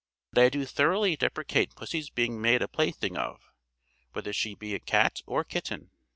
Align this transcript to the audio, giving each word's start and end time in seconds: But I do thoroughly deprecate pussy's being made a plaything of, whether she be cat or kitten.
But 0.33 0.41
I 0.43 0.49
do 0.49 0.65
thoroughly 0.65 1.15
deprecate 1.15 1.75
pussy's 1.75 2.09
being 2.09 2.41
made 2.41 2.63
a 2.63 2.67
plaything 2.67 3.17
of, 3.17 3.39
whether 4.13 4.33
she 4.33 4.55
be 4.55 4.79
cat 4.79 5.21
or 5.27 5.43
kitten. 5.43 5.91